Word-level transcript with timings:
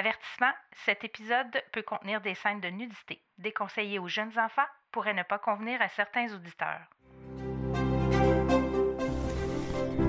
Avertissement, 0.00 0.52
cet 0.86 1.04
épisode 1.04 1.62
peut 1.72 1.82
contenir 1.82 2.22
des 2.22 2.34
scènes 2.34 2.60
de 2.62 2.68
nudité. 2.68 3.20
Déconseillé 3.36 3.98
aux 3.98 4.08
jeunes 4.08 4.32
enfants 4.38 4.66
pourrait 4.92 5.12
ne 5.12 5.22
pas 5.24 5.36
convenir 5.36 5.82
à 5.82 5.90
certains 5.90 6.24
auditeurs. 6.34 6.80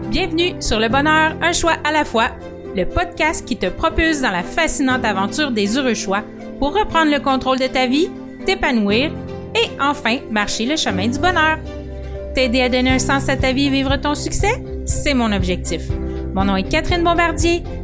Bienvenue 0.09 0.61
sur 0.61 0.79
Le 0.79 0.87
Bonheur, 0.87 1.35
un 1.41 1.51
choix 1.51 1.75
à 1.83 1.91
la 1.91 2.05
fois, 2.05 2.29
le 2.73 2.85
podcast 2.85 3.45
qui 3.45 3.57
te 3.57 3.65
propulse 3.65 4.21
dans 4.21 4.31
la 4.31 4.43
fascinante 4.43 5.03
aventure 5.03 5.51
des 5.51 5.77
heureux 5.77 5.93
choix 5.93 6.23
pour 6.57 6.73
reprendre 6.73 7.11
le 7.11 7.19
contrôle 7.19 7.59
de 7.59 7.67
ta 7.67 7.85
vie, 7.85 8.09
t'épanouir 8.45 9.11
et 9.53 9.81
enfin 9.81 10.19
marcher 10.29 10.67
le 10.67 10.77
chemin 10.77 11.09
du 11.09 11.19
bonheur. 11.19 11.57
T'aider 12.33 12.61
à 12.61 12.69
donner 12.69 12.91
un 12.91 12.99
sens 12.99 13.27
à 13.27 13.35
ta 13.35 13.51
vie 13.51 13.65
et 13.65 13.69
vivre 13.69 13.97
ton 13.97 14.15
succès, 14.15 14.63
c'est 14.85 15.13
mon 15.13 15.33
objectif. 15.33 15.81
Mon 16.33 16.45
nom 16.45 16.55
est 16.55 16.69
Catherine 16.69 17.03
Bombardier, 17.03 17.61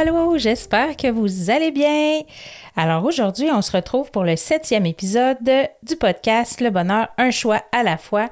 Allô, 0.00 0.38
j'espère 0.38 0.96
que 0.96 1.10
vous 1.10 1.50
allez 1.50 1.72
bien. 1.72 2.22
Alors 2.74 3.04
aujourd'hui, 3.04 3.50
on 3.52 3.60
se 3.60 3.70
retrouve 3.70 4.10
pour 4.10 4.24
le 4.24 4.34
septième 4.34 4.86
épisode 4.86 5.36
du 5.82 5.94
podcast 5.96 6.62
Le 6.62 6.70
bonheur, 6.70 7.08
un 7.18 7.30
choix 7.30 7.62
à 7.70 7.82
la 7.82 7.98
fois. 7.98 8.30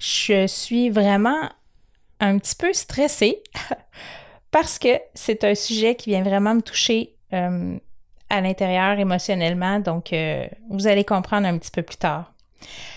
Je 0.00 0.48
suis 0.48 0.90
vraiment 0.90 1.38
un 2.18 2.36
petit 2.38 2.56
peu 2.56 2.72
stressée 2.72 3.44
parce 4.50 4.80
que 4.80 4.88
c'est 5.14 5.44
un 5.44 5.54
sujet 5.54 5.94
qui 5.94 6.10
vient 6.10 6.24
vraiment 6.24 6.56
me 6.56 6.62
toucher 6.62 7.14
à 7.30 8.40
l'intérieur 8.40 8.98
émotionnellement, 8.98 9.78
donc 9.78 10.12
vous 10.68 10.86
allez 10.88 11.04
comprendre 11.04 11.46
un 11.46 11.56
petit 11.58 11.70
peu 11.70 11.82
plus 11.82 11.98
tard. 11.98 12.32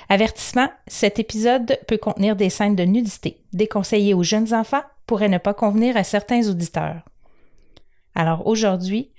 Avertissement, 0.09 0.69
cet 0.87 1.19
épisode 1.19 1.77
peut 1.87 1.97
contenir 1.97 2.35
des 2.35 2.49
scènes 2.49 2.75
de 2.75 2.83
nudité. 2.83 3.37
Déconseillé 3.53 4.15
aux 4.15 4.23
jeunes 4.23 4.55
enfants 4.55 4.83
pourrait 5.05 5.29
ne 5.29 5.37
pas 5.37 5.53
convenir 5.53 5.95
à 5.97 6.03
certains 6.03 6.49
auditeurs. 6.49 7.03
Alors 8.17 8.47
aujourd'hui, 8.47 9.11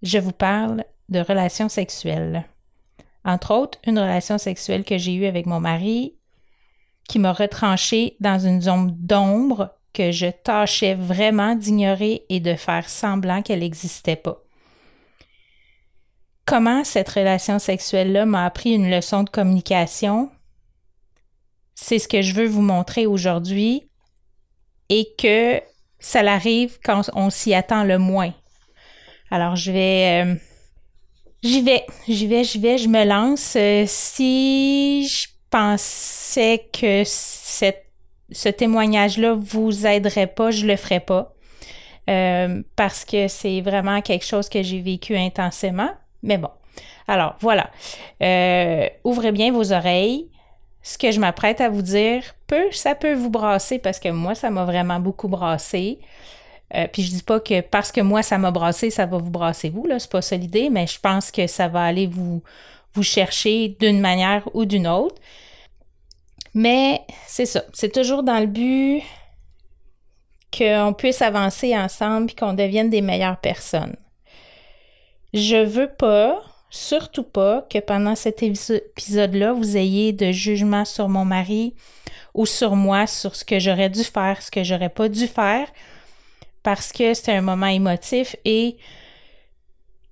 je 0.00 0.16
vous 0.16 0.32
parle 0.32 0.82
de 1.10 1.20
relations 1.20 1.68
sexuelles. 1.68 2.46
Entre 3.22 3.52
autres, 3.52 3.78
une 3.86 3.98
relation 3.98 4.38
sexuelle 4.38 4.82
que 4.82 4.96
j'ai 4.96 5.12
eue 5.12 5.26
avec 5.26 5.44
mon 5.44 5.60
mari 5.60 6.16
qui 7.06 7.18
m'a 7.18 7.34
retranché 7.34 8.16
dans 8.18 8.38
une 8.38 8.62
zone 8.62 8.96
d'ombre 8.96 9.74
que 9.92 10.10
je 10.10 10.28
tâchais 10.28 10.94
vraiment 10.94 11.54
d'ignorer 11.54 12.24
et 12.30 12.40
de 12.40 12.54
faire 12.54 12.88
semblant 12.88 13.42
qu'elle 13.42 13.60
n'existait 13.60 14.16
pas. 14.16 14.42
Comment 16.46 16.84
cette 16.84 17.10
relation 17.10 17.58
sexuelle-là 17.58 18.24
m'a 18.24 18.46
appris 18.46 18.72
une 18.72 18.90
leçon 18.90 19.22
de 19.22 19.28
communication, 19.28 20.30
c'est 21.74 21.98
ce 21.98 22.08
que 22.08 22.22
je 22.22 22.32
veux 22.32 22.46
vous 22.46 22.62
montrer 22.62 23.04
aujourd'hui 23.04 23.90
et 24.88 25.14
que 25.18 25.60
ça 25.98 26.22
l'arrive 26.22 26.78
quand 26.84 27.02
on 27.14 27.30
s'y 27.30 27.54
attend 27.54 27.84
le 27.84 27.98
moins. 27.98 28.32
Alors, 29.30 29.56
je 29.56 29.72
vais. 29.72 30.24
Euh, 30.24 30.34
j'y 31.42 31.62
vais, 31.62 31.84
j'y 32.06 32.26
vais, 32.26 32.44
j'y 32.44 32.58
vais, 32.58 32.78
je 32.78 32.88
me 32.88 33.04
lance. 33.04 33.56
Euh, 33.56 33.84
si 33.86 35.06
je 35.06 35.28
pensais 35.50 36.66
que 36.72 37.02
ce 37.04 38.48
témoignage-là 38.48 39.34
vous 39.34 39.86
aiderait 39.86 40.26
pas, 40.26 40.50
je 40.50 40.66
le 40.66 40.76
ferais 40.76 41.00
pas. 41.00 41.34
Euh, 42.08 42.62
parce 42.74 43.04
que 43.04 43.28
c'est 43.28 43.60
vraiment 43.60 44.00
quelque 44.00 44.24
chose 44.24 44.48
que 44.48 44.62
j'ai 44.62 44.80
vécu 44.80 45.16
intensément. 45.16 45.90
Mais 46.22 46.38
bon. 46.38 46.50
Alors, 47.06 47.36
voilà. 47.40 47.70
ouvrez 49.04 49.32
bien 49.32 49.52
vos 49.52 49.72
oreilles 49.72 50.28
ce 50.82 50.98
que 50.98 51.10
je 51.10 51.20
m'apprête 51.20 51.60
à 51.60 51.68
vous 51.68 51.82
dire 51.82 52.22
peut, 52.46 52.70
ça 52.72 52.94
peut 52.94 53.14
vous 53.14 53.30
brasser 53.30 53.78
parce 53.78 53.98
que 53.98 54.08
moi, 54.08 54.34
ça 54.34 54.50
m'a 54.50 54.64
vraiment 54.64 55.00
beaucoup 55.00 55.28
brassé. 55.28 55.98
Euh, 56.74 56.86
puis 56.92 57.02
je 57.02 57.10
dis 57.10 57.22
pas 57.22 57.40
que 57.40 57.60
parce 57.60 57.92
que 57.92 58.00
moi, 58.00 58.22
ça 58.22 58.38
m'a 58.38 58.50
brassé, 58.50 58.90
ça 58.90 59.06
va 59.06 59.18
vous 59.18 59.30
brasser 59.30 59.70
vous, 59.70 59.86
là, 59.86 59.98
c'est 59.98 60.10
pas 60.10 60.22
ça 60.22 60.36
l'idée, 60.36 60.68
mais 60.70 60.86
je 60.86 61.00
pense 61.00 61.30
que 61.30 61.46
ça 61.46 61.68
va 61.68 61.82
aller 61.82 62.06
vous, 62.06 62.42
vous 62.92 63.02
chercher 63.02 63.76
d'une 63.80 64.00
manière 64.00 64.48
ou 64.54 64.64
d'une 64.64 64.86
autre. 64.86 65.16
Mais 66.54 67.02
c'est 67.26 67.46
ça, 67.46 67.62
c'est 67.72 67.92
toujours 67.92 68.22
dans 68.22 68.38
le 68.38 68.46
but 68.46 69.02
qu'on 70.56 70.94
puisse 70.96 71.22
avancer 71.22 71.76
ensemble 71.76 72.30
et 72.30 72.34
qu'on 72.34 72.54
devienne 72.54 72.90
des 72.90 73.02
meilleures 73.02 73.40
personnes. 73.40 73.96
Je 75.34 75.62
veux 75.62 75.88
pas 75.88 76.42
surtout 76.70 77.22
pas 77.22 77.66
que 77.70 77.78
pendant 77.78 78.14
cet 78.14 78.42
épisode-là, 78.42 79.52
vous 79.52 79.76
ayez 79.76 80.12
de 80.12 80.32
jugement 80.32 80.84
sur 80.84 81.08
mon 81.08 81.24
mari 81.24 81.74
ou 82.34 82.46
sur 82.46 82.76
moi, 82.76 83.06
sur 83.06 83.34
ce 83.34 83.44
que 83.44 83.58
j'aurais 83.58 83.90
dû 83.90 84.04
faire, 84.04 84.42
ce 84.42 84.50
que 84.50 84.62
j'aurais 84.62 84.90
pas 84.90 85.08
dû 85.08 85.26
faire, 85.26 85.68
parce 86.62 86.92
que 86.92 87.14
c'est 87.14 87.32
un 87.32 87.40
moment 87.40 87.66
émotif 87.66 88.36
et 88.44 88.76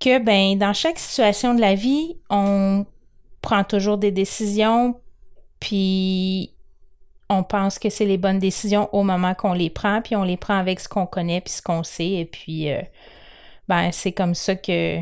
que, 0.00 0.18
ben, 0.18 0.58
dans 0.58 0.72
chaque 0.72 0.98
situation 0.98 1.54
de 1.54 1.60
la 1.60 1.74
vie, 1.74 2.16
on 2.30 2.86
prend 3.42 3.64
toujours 3.64 3.98
des 3.98 4.10
décisions, 4.10 4.98
puis 5.60 6.52
on 7.28 7.42
pense 7.42 7.78
que 7.78 7.90
c'est 7.90 8.04
les 8.04 8.18
bonnes 8.18 8.38
décisions 8.38 8.88
au 8.94 9.02
moment 9.02 9.34
qu'on 9.34 9.52
les 9.52 9.70
prend, 9.70 10.00
puis 10.02 10.16
on 10.16 10.22
les 10.22 10.36
prend 10.36 10.56
avec 10.58 10.80
ce 10.80 10.88
qu'on 10.88 11.06
connaît, 11.06 11.40
puis 11.40 11.54
ce 11.54 11.62
qu'on 11.62 11.82
sait, 11.82 12.10
et 12.10 12.24
puis, 12.24 12.70
euh, 12.70 12.80
ben, 13.68 13.90
c'est 13.92 14.12
comme 14.12 14.34
ça 14.34 14.54
que 14.54 14.98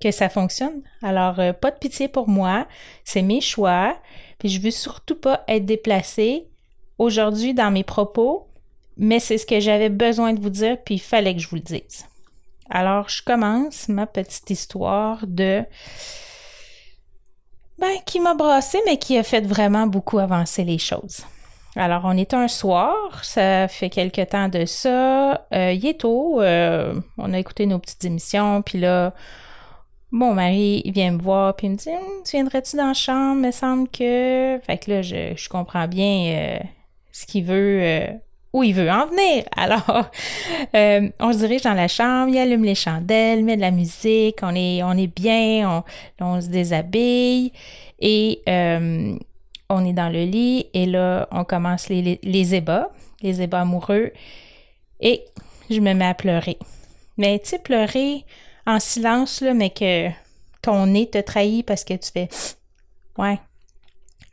que 0.00 0.10
ça 0.10 0.28
fonctionne. 0.28 0.82
Alors, 1.02 1.40
euh, 1.40 1.52
pas 1.52 1.70
de 1.70 1.76
pitié 1.78 2.08
pour 2.08 2.28
moi. 2.28 2.66
C'est 3.04 3.22
mes 3.22 3.40
choix. 3.40 3.96
Puis 4.38 4.48
je 4.48 4.60
veux 4.60 4.70
surtout 4.70 5.16
pas 5.16 5.42
être 5.48 5.66
déplacée 5.66 6.46
aujourd'hui 6.98 7.54
dans 7.54 7.70
mes 7.70 7.84
propos, 7.84 8.48
mais 8.96 9.20
c'est 9.20 9.38
ce 9.38 9.46
que 9.46 9.60
j'avais 9.60 9.88
besoin 9.88 10.32
de 10.32 10.40
vous 10.40 10.50
dire, 10.50 10.76
puis 10.84 10.96
il 10.96 11.00
fallait 11.00 11.34
que 11.34 11.40
je 11.40 11.48
vous 11.48 11.56
le 11.56 11.62
dise. 11.62 12.06
Alors, 12.70 13.08
je 13.08 13.22
commence 13.22 13.88
ma 13.88 14.06
petite 14.06 14.50
histoire 14.50 15.26
de 15.26 15.64
ben, 17.78 17.94
qui 18.04 18.20
m'a 18.20 18.34
brassé, 18.34 18.78
mais 18.84 18.98
qui 18.98 19.16
a 19.16 19.22
fait 19.22 19.46
vraiment 19.46 19.86
beaucoup 19.86 20.18
avancer 20.18 20.64
les 20.64 20.78
choses. 20.78 21.22
Alors, 21.76 22.02
on 22.04 22.16
est 22.16 22.34
un 22.34 22.48
soir, 22.48 23.24
ça 23.24 23.68
fait 23.68 23.88
quelque 23.88 24.22
temps 24.22 24.48
de 24.48 24.64
ça. 24.64 25.46
Euh, 25.54 25.72
il 25.72 25.86
est 25.86 26.00
tôt, 26.00 26.42
euh, 26.42 26.94
on 27.18 27.32
a 27.32 27.38
écouté 27.38 27.66
nos 27.66 27.78
petites 27.78 28.04
émissions, 28.04 28.62
puis 28.62 28.80
là, 28.80 29.14
mon 30.10 30.34
mari, 30.34 30.82
vient 30.86 31.12
me 31.12 31.20
voir, 31.20 31.54
puis 31.54 31.66
il 31.66 31.70
me 31.70 31.76
dit 31.76 31.90
hum, 31.90 32.22
Tu 32.24 32.36
viendrais-tu 32.36 32.76
dans 32.76 32.88
la 32.88 32.94
chambre? 32.94 33.36
Il 33.36 33.46
me 33.46 33.50
semble 33.50 33.88
que. 33.88 34.58
Fait 34.64 34.78
que 34.78 34.90
là, 34.90 35.02
je, 35.02 35.48
comprends 35.48 35.86
bien 35.86 36.32
euh, 36.32 36.58
ce 37.12 37.26
qu'il 37.26 37.44
veut, 37.44 37.80
euh, 37.82 38.06
où 38.54 38.62
il 38.62 38.74
veut 38.74 38.90
en 38.90 39.06
venir. 39.06 39.44
Alors, 39.56 40.10
euh, 40.74 41.10
on 41.20 41.32
se 41.32 41.38
dirige 41.38 41.62
dans 41.62 41.74
la 41.74 41.88
chambre, 41.88 42.30
il 42.32 42.38
allume 42.38 42.64
les 42.64 42.74
chandelles, 42.74 43.44
met 43.44 43.56
de 43.56 43.60
la 43.60 43.70
musique, 43.70 44.38
on 44.42 44.54
est, 44.54 45.06
bien, 45.14 45.84
on, 46.20 46.40
se 46.40 46.48
déshabille 46.48 47.52
et 48.00 48.40
on 49.70 49.84
est 49.84 49.92
dans 49.92 50.08
le 50.08 50.24
lit, 50.24 50.66
et 50.72 50.86
là, 50.86 51.28
on 51.30 51.44
commence 51.44 51.90
les, 51.90 52.18
les, 52.22 52.54
ébats, 52.54 52.90
les 53.20 53.42
ébats 53.42 53.60
amoureux, 53.60 54.12
et 55.00 55.24
je 55.68 55.80
me 55.80 55.92
mets 55.92 56.06
à 56.06 56.14
pleurer. 56.14 56.56
Mais 57.18 57.38
tu 57.40 57.50
sais, 57.50 57.58
pleurer 57.58 58.24
en 58.68 58.80
silence, 58.80 59.40
là, 59.40 59.54
mais 59.54 59.70
que 59.70 60.10
ton 60.60 60.86
nez 60.86 61.08
te 61.08 61.18
trahit 61.18 61.64
parce 61.64 61.84
que 61.84 61.94
tu 61.94 62.10
fais 62.12 62.28
Ouais. 63.18 63.40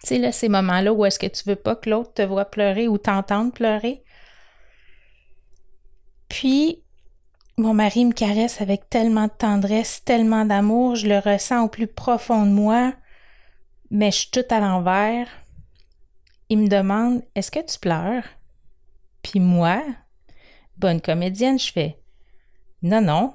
Tu 0.02 0.08
sais, 0.08 0.18
là, 0.20 0.32
ces 0.32 0.50
moments-là 0.50 0.94
où 0.94 1.06
est-ce 1.06 1.18
que 1.18 1.26
tu 1.26 1.44
veux 1.48 1.56
pas 1.56 1.76
que 1.76 1.90
l'autre 1.90 2.14
te 2.14 2.22
voit 2.22 2.46
pleurer 2.46 2.88
ou 2.88 2.98
t'entende 2.98 3.54
pleurer. 3.54 4.04
Puis, 6.28 6.84
mon 7.58 7.74
mari 7.74 8.04
me 8.04 8.12
caresse 8.12 8.62
avec 8.62 8.90
tellement 8.90 9.28
de 9.28 9.32
tendresse, 9.32 10.04
tellement 10.04 10.46
d'amour, 10.46 10.96
je 10.96 11.08
le 11.08 11.18
ressens 11.18 11.64
au 11.64 11.70
plus 11.70 11.88
profond 11.88 12.46
de 12.46 12.52
moi, 12.52 12.94
mais 13.90 14.12
je 14.12 14.18
suis 14.18 14.32
tout 14.32 14.46
à 14.50 14.60
l'envers. 14.60 15.28
Il 16.50 16.60
me 16.60 16.68
demande 16.68 17.24
Est-ce 17.34 17.52
que 17.52 17.66
tu 17.66 17.80
pleures? 17.80 18.26
Puis 19.24 19.40
moi, 19.40 19.82
bonne 20.78 21.00
comédienne, 21.00 21.58
je 21.58 21.72
fais 21.72 21.98
Non, 22.84 23.02
non. 23.02 23.34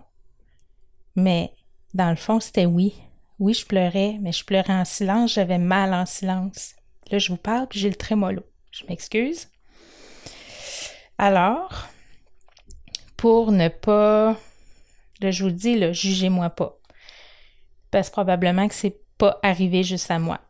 Mais 1.16 1.52
dans 1.94 2.10
le 2.10 2.16
fond, 2.16 2.40
c'était 2.40 2.66
oui. 2.66 2.94
Oui, 3.38 3.54
je 3.54 3.66
pleurais, 3.66 4.18
mais 4.20 4.32
je 4.32 4.44
pleurais 4.44 4.74
en 4.74 4.84
silence, 4.84 5.34
j'avais 5.34 5.58
mal 5.58 5.94
en 5.94 6.06
silence. 6.06 6.74
Là, 7.10 7.18
je 7.18 7.30
vous 7.30 7.38
parle, 7.38 7.66
puis 7.68 7.80
j'ai 7.80 7.88
le 7.88 7.94
trémolo. 7.94 8.42
Je 8.70 8.84
m'excuse. 8.86 9.48
Alors, 11.18 11.88
pour 13.16 13.52
ne 13.52 13.68
pas, 13.68 14.36
là, 15.20 15.30
je 15.30 15.44
vous 15.44 15.50
dis, 15.50 15.78
là, 15.78 15.92
jugez-moi 15.92 16.50
pas. 16.50 16.78
Parce 17.90 18.08
que 18.08 18.12
probablement 18.12 18.68
que 18.68 18.74
c'est 18.74 19.00
pas 19.18 19.38
arrivé 19.42 19.82
juste 19.82 20.10
à 20.10 20.18
moi. 20.18 20.40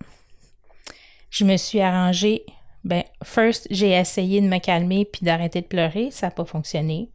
Je 1.30 1.44
me 1.44 1.56
suis 1.56 1.80
arrangée. 1.80 2.44
Ben, 2.84 3.04
first, 3.24 3.66
j'ai 3.70 3.90
essayé 3.90 4.40
de 4.40 4.46
me 4.46 4.58
calmer 4.58 5.04
puis 5.04 5.24
d'arrêter 5.24 5.60
de 5.60 5.66
pleurer. 5.66 6.10
Ça 6.10 6.26
n'a 6.26 6.30
pas 6.30 6.44
fonctionné. 6.44 7.10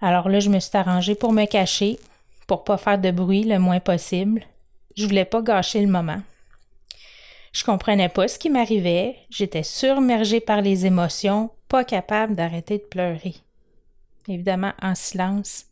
Alors 0.00 0.28
là, 0.28 0.40
je 0.40 0.50
me 0.50 0.58
suis 0.60 0.76
arrangée 0.76 1.14
pour 1.14 1.32
me 1.32 1.44
cacher, 1.46 1.98
pour 2.46 2.64
pas 2.64 2.76
faire 2.76 2.98
de 2.98 3.10
bruit 3.10 3.44
le 3.44 3.58
moins 3.58 3.80
possible. 3.80 4.44
Je 4.96 5.06
voulais 5.06 5.24
pas 5.24 5.42
gâcher 5.42 5.80
le 5.80 5.90
moment. 5.90 6.20
Je 7.52 7.64
comprenais 7.64 8.08
pas 8.08 8.26
ce 8.28 8.38
qui 8.38 8.50
m'arrivait. 8.50 9.16
J'étais 9.30 9.62
surmergée 9.62 10.40
par 10.40 10.60
les 10.60 10.86
émotions, 10.86 11.50
pas 11.68 11.84
capable 11.84 12.34
d'arrêter 12.34 12.78
de 12.78 12.84
pleurer. 12.84 13.36
Évidemment, 14.28 14.72
en 14.82 14.94
silence. 14.94 15.66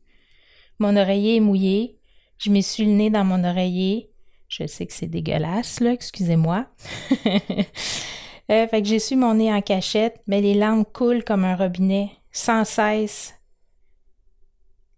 Mon 0.78 0.96
oreiller 0.96 1.36
est 1.36 1.40
mouillé. 1.40 1.98
Je 2.38 2.50
m'essuie 2.50 2.84
le 2.84 2.92
nez 2.92 3.10
dans 3.10 3.24
mon 3.24 3.44
oreiller. 3.44 4.10
Je 4.48 4.66
sais 4.66 4.86
que 4.86 4.92
c'est 4.92 5.06
dégueulasse, 5.06 5.80
là, 5.80 5.92
excusez-moi. 5.92 6.66
euh, 7.26 8.66
fait 8.68 8.82
que 8.82 8.88
j'essuie 8.88 9.16
mon 9.16 9.34
nez 9.34 9.52
en 9.52 9.62
cachette, 9.62 10.20
mais 10.26 10.40
les 10.40 10.54
larmes 10.54 10.84
coulent 10.84 11.24
comme 11.24 11.44
un 11.44 11.56
robinet, 11.56 12.10
sans 12.32 12.64
cesse. 12.64 13.34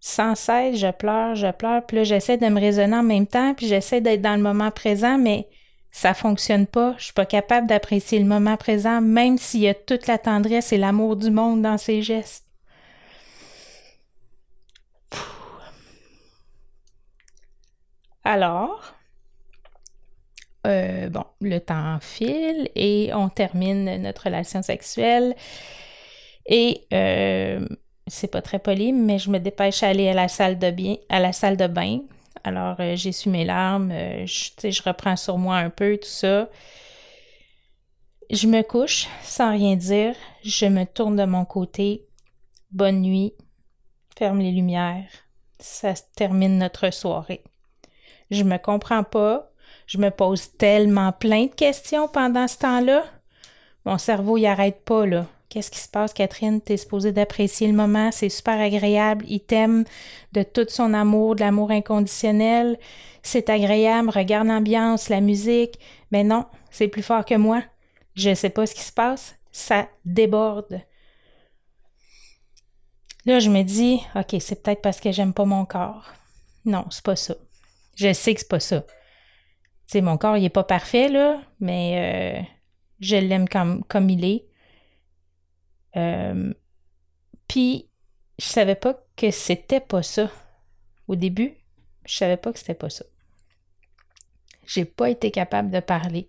Sans 0.07 0.35
cesse, 0.35 0.77
je 0.77 0.91
pleure, 0.91 1.33
je 1.33 1.51
pleure, 1.51 1.83
puis 1.83 1.97
là, 1.97 2.03
j'essaie 2.03 2.37
de 2.37 2.45
me 2.45 2.59
raisonner 2.59 2.95
en 2.95 3.01
même 3.01 3.25
temps, 3.25 3.55
puis 3.55 3.65
j'essaie 3.65 4.01
d'être 4.01 4.21
dans 4.21 4.35
le 4.35 4.41
moment 4.43 4.69
présent, 4.69 5.17
mais 5.17 5.49
ça 5.89 6.13
fonctionne 6.13 6.67
pas. 6.67 6.93
Je 6.99 7.05
suis 7.05 7.13
pas 7.13 7.25
capable 7.25 7.65
d'apprécier 7.65 8.19
le 8.19 8.25
moment 8.25 8.55
présent, 8.55 9.01
même 9.01 9.39
s'il 9.39 9.61
y 9.61 9.67
a 9.67 9.73
toute 9.73 10.05
la 10.05 10.19
tendresse 10.19 10.71
et 10.71 10.77
l'amour 10.77 11.15
du 11.15 11.31
monde 11.31 11.63
dans 11.63 11.79
ses 11.79 12.03
gestes. 12.03 12.45
Alors, 18.23 18.93
euh, 20.67 21.09
bon, 21.09 21.25
le 21.41 21.57
temps 21.57 21.97
file 21.99 22.69
et 22.75 23.09
on 23.15 23.29
termine 23.29 24.03
notre 24.03 24.25
relation 24.25 24.61
sexuelle. 24.61 25.33
Et 26.45 26.85
euh, 26.93 27.67
c'est 28.07 28.31
pas 28.31 28.41
très 28.41 28.59
poli, 28.59 28.93
mais 28.93 29.17
je 29.19 29.29
me 29.29 29.39
dépêche 29.39 29.83
à 29.83 29.89
aller 29.89 30.09
à 30.09 30.13
la 30.13 30.27
salle 30.27 30.59
de, 30.59 30.71
bien, 30.71 30.95
à 31.09 31.19
la 31.19 31.33
salle 31.33 31.57
de 31.57 31.67
bain. 31.67 32.01
Alors, 32.43 32.75
euh, 32.79 32.95
j'essuie 32.95 33.29
mes 33.29 33.45
larmes, 33.45 33.91
je, 34.25 34.69
je 34.69 34.83
reprends 34.83 35.15
sur 35.15 35.37
moi 35.37 35.57
un 35.57 35.69
peu, 35.69 35.97
tout 35.97 36.07
ça. 36.07 36.49
Je 38.31 38.47
me 38.47 38.63
couche 38.63 39.07
sans 39.21 39.51
rien 39.51 39.75
dire. 39.75 40.15
Je 40.43 40.65
me 40.65 40.85
tourne 40.85 41.15
de 41.15 41.25
mon 41.25 41.45
côté. 41.45 42.07
Bonne 42.71 43.01
nuit. 43.01 43.33
Ferme 44.17 44.39
les 44.39 44.51
lumières. 44.51 45.09
Ça 45.59 45.93
termine 46.15 46.57
notre 46.57 46.91
soirée. 46.91 47.43
Je 48.31 48.43
me 48.43 48.57
comprends 48.57 49.03
pas. 49.03 49.51
Je 49.85 49.99
me 49.99 50.09
pose 50.09 50.51
tellement 50.57 51.11
plein 51.11 51.45
de 51.45 51.53
questions 51.53 52.07
pendant 52.07 52.47
ce 52.47 52.57
temps-là. 52.57 53.03
Mon 53.85 53.99
cerveau 53.99 54.37
y 54.37 54.47
arrête 54.47 54.83
pas, 54.83 55.05
là. 55.05 55.27
Qu'est-ce 55.55 55.71
qui 55.71 55.79
se 55.79 55.87
passe, 55.87 56.11
Catherine? 56.11 56.59
T'es 56.59 56.75
supposée 56.75 57.13
d'apprécier 57.13 57.65
le 57.67 57.73
moment, 57.73 58.11
c'est 58.11 58.27
super 58.27 58.59
agréable, 58.59 59.23
il 59.25 59.39
t'aime 59.39 59.85
de 60.33 60.43
tout 60.43 60.65
son 60.67 60.93
amour, 60.93 61.35
de 61.35 61.39
l'amour 61.39 61.71
inconditionnel. 61.71 62.77
C'est 63.23 63.49
agréable, 63.49 64.09
regarde 64.09 64.49
l'ambiance, 64.49 65.07
la 65.07 65.21
musique. 65.21 65.79
Mais 66.11 66.25
non, 66.25 66.45
c'est 66.71 66.89
plus 66.89 67.03
fort 67.03 67.23
que 67.23 67.35
moi. 67.35 67.63
Je 68.15 68.35
sais 68.35 68.49
pas 68.49 68.65
ce 68.65 68.75
qui 68.75 68.81
se 68.81 68.91
passe, 68.91 69.37
ça 69.53 69.87
déborde. 70.03 70.81
Là, 73.25 73.39
je 73.39 73.49
me 73.49 73.63
dis, 73.63 74.01
OK, 74.13 74.35
c'est 74.41 74.61
peut-être 74.61 74.81
parce 74.81 74.99
que 74.99 75.13
j'aime 75.13 75.33
pas 75.33 75.45
mon 75.45 75.63
corps. 75.63 76.11
Non, 76.65 76.85
c'est 76.89 77.05
pas 77.05 77.15
ça. 77.15 77.35
Je 77.95 78.11
sais 78.11 78.33
que 78.33 78.41
c'est 78.41 78.49
pas 78.49 78.59
ça. 78.59 78.81
Tu 78.81 78.87
sais, 79.87 80.01
mon 80.01 80.17
corps, 80.17 80.35
il 80.35 80.43
est 80.43 80.49
pas 80.49 80.65
parfait, 80.65 81.07
là, 81.07 81.39
mais 81.61 82.43
euh, 82.43 82.45
je 82.99 83.15
l'aime 83.15 83.47
comme, 83.47 83.85
comme 83.85 84.09
il 84.09 84.25
est. 84.25 84.45
Euh, 85.95 86.53
puis, 87.47 87.89
je 88.39 88.45
savais 88.45 88.75
pas 88.75 88.99
que 89.15 89.31
c'était 89.31 89.79
pas 89.79 90.03
ça. 90.03 90.29
Au 91.07 91.15
début, 91.15 91.53
je 92.05 92.15
savais 92.15 92.37
pas 92.37 92.51
que 92.51 92.59
c'était 92.59 92.73
pas 92.73 92.89
ça. 92.89 93.05
J'ai 94.65 94.85
pas 94.85 95.09
été 95.09 95.31
capable 95.31 95.71
de 95.71 95.79
parler. 95.79 96.27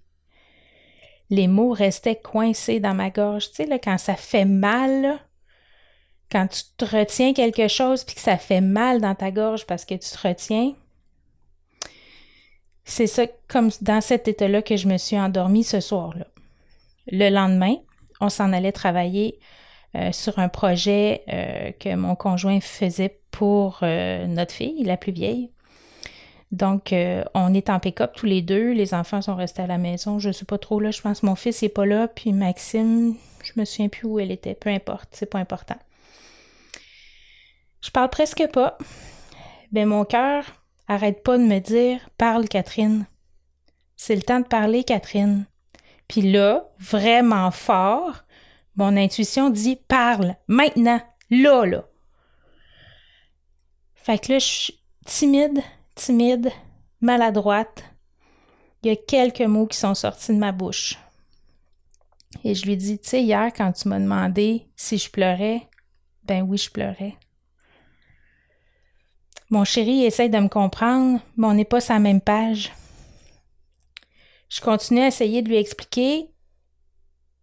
Les 1.31 1.49
mots 1.49 1.73
restaient 1.73 2.21
coincés 2.21 2.81
dans 2.81 2.95
ma 2.95 3.11
gorge. 3.11 3.51
Tu 3.51 3.65
sais, 3.65 3.81
quand 3.81 3.99
ça 3.99 4.15
fait 4.15 4.45
mal, 4.45 5.19
quand 6.31 6.47
tu 6.47 6.63
te 6.77 6.85
retiens 6.85 7.33
quelque 7.33 7.69
chose 7.69 8.05
puis 8.05 8.15
que 8.15 8.21
ça 8.21 8.37
fait 8.37 8.61
mal 8.61 9.01
dans 9.01 9.15
ta 9.15 9.31
gorge 9.31 9.67
parce 9.67 9.85
que 9.85 9.95
tu 9.95 10.11
te 10.11 10.29
retiens, 10.29 10.75
c'est 12.85 13.09
ça, 13.09 13.27
comme 13.49 13.71
dans 13.81 14.01
cet 14.01 14.29
état-là 14.29 14.63
que 14.63 14.77
je 14.77 14.87
me 14.87 14.97
suis 14.97 15.19
endormie 15.19 15.65
ce 15.65 15.81
soir-là. 15.81 16.27
Le 17.09 17.31
lendemain, 17.31 17.77
on 18.21 18.29
s'en 18.29 18.53
allait 18.53 18.73
travailler 18.73 19.39
euh, 19.95 20.13
sur 20.13 20.39
un 20.39 20.49
projet 20.49 21.23
euh, 21.33 21.73
que 21.73 21.95
mon 21.95 22.17
conjoint 22.17 22.61
faisait 22.61 23.21
pour 23.31 23.81
euh, 23.83 24.27
notre 24.27 24.53
fille, 24.53 24.85
la 24.85 24.97
plus 24.97 25.13
vieille. 25.13 25.53
Donc, 26.53 26.95
on 27.35 27.55
est 27.55 27.71
en 27.71 27.81
pick-up 27.81 28.13
tous 28.15 28.25
les 28.25 28.41
deux. 28.41 28.71
Les 28.71 28.95
enfants 28.95 29.21
sont 29.21 29.35
restés 29.35 29.63
à 29.63 29.67
la 29.67 29.79
maison. 29.79 30.21
Je 30.21 30.29
ne 30.29 30.33
sais 30.33 30.45
pas 30.45 30.59
trop 30.59 30.79
là. 30.79 30.93
Je 30.93 31.03
pense 31.03 31.21
que 31.21 31.27
mon 31.27 31.35
fils 31.35 31.61
n'est 31.61 31.69
pas 31.69 31.85
là. 31.85 32.07
Puis 32.07 32.33
Maxime, 32.33 33.17
je 33.43 33.53
me 33.57 33.65
souviens 33.65 33.89
plus 33.89 34.07
où 34.07 34.21
elle 34.21 34.31
était. 34.31 34.55
Peu 34.55 34.71
importe, 34.71 35.09
c'est 35.11 35.27
pas 35.27 35.41
important. 35.41 35.75
Je 37.83 37.91
parle 37.91 38.11
presque 38.11 38.47
pas. 38.53 38.79
Ben, 39.73 39.89
mon 39.89 40.05
cœur 40.05 40.45
arrête 40.87 41.25
pas 41.25 41.37
de 41.37 41.43
me 41.43 41.59
dire 41.59 42.09
Parle, 42.17 42.49
Catherine. 42.49 43.07
C'est 43.97 44.15
le 44.15 44.23
temps 44.23 44.41
de 44.41 44.47
parler, 44.47 44.85
Catherine. 44.85 45.47
Puis 46.09 46.23
là, 46.23 46.69
vraiment 46.79 47.51
fort, 47.51 48.25
mon 48.77 48.97
intuition 48.97 49.51
dit 49.51 49.77
Parle, 49.77 50.37
maintenant, 50.49 51.01
là, 51.31 51.65
là. 51.65 51.85
Fait 53.95 54.19
que 54.19 54.33
là, 54.33 54.39
je 54.39 54.47
suis 54.47 54.81
timide, 55.05 55.61
timide, 55.95 56.51
maladroite. 57.01 57.85
Il 58.83 58.89
y 58.89 58.93
a 58.93 58.97
quelques 58.97 59.41
mots 59.41 59.67
qui 59.67 59.79
sont 59.79 59.95
sortis 59.95 60.33
de 60.33 60.39
ma 60.39 60.53
bouche. 60.53 60.97
Et 62.45 62.55
je 62.55 62.67
lui 62.67 62.77
dis, 62.77 62.99
tu 62.99 63.09
sais, 63.09 63.23
hier, 63.23 63.51
quand 63.57 63.73
tu 63.73 63.89
m'as 63.89 63.99
demandé 63.99 64.69
si 64.77 64.99
je 64.99 65.11
pleurais, 65.11 65.69
ben 66.25 66.43
oui, 66.43 66.59
je 66.59 66.71
pleurais. 66.71 67.17
Mon 69.51 69.65
chéri 69.65 70.05
essaie 70.05 70.29
de 70.29 70.39
me 70.39 70.49
comprendre, 70.49 71.21
mais 71.37 71.47
on 71.47 71.55
n'est 71.55 71.65
pas 71.65 71.81
sur 71.81 71.95
la 71.95 72.01
même 72.01 72.21
page. 72.21 72.73
Je 74.49 74.61
continue 74.61 75.01
à 75.01 75.09
essayer 75.09 75.43
de 75.43 75.49
lui 75.49 75.57
expliquer, 75.57 76.31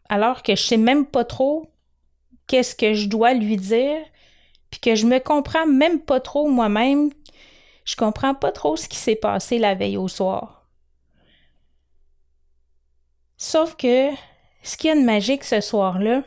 alors 0.09 0.43
que 0.43 0.55
je 0.55 0.63
sais 0.63 0.77
même 0.77 1.05
pas 1.05 1.25
trop 1.25 1.71
qu'est-ce 2.47 2.75
que 2.75 2.93
je 2.93 3.07
dois 3.07 3.33
lui 3.33 3.57
dire, 3.57 3.99
puis 4.69 4.79
que 4.79 4.95
je 4.95 5.05
me 5.05 5.19
comprends 5.19 5.65
même 5.65 5.99
pas 5.99 6.19
trop 6.19 6.47
moi-même. 6.47 7.11
Je 7.85 7.95
comprends 7.95 8.33
pas 8.33 8.51
trop 8.51 8.75
ce 8.75 8.87
qui 8.87 8.97
s'est 8.97 9.15
passé 9.15 9.59
la 9.59 9.75
veille 9.75 9.97
au 9.97 10.07
soir. 10.07 10.67
Sauf 13.37 13.75
que 13.75 14.09
ce 14.61 14.77
qui 14.77 14.87
y 14.87 14.89
a 14.89 14.95
de 14.95 15.01
magique 15.01 15.43
ce 15.43 15.59
soir-là, 15.59 16.23